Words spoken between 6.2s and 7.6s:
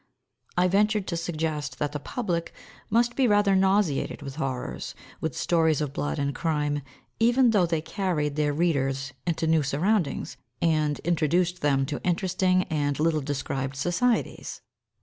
crime, even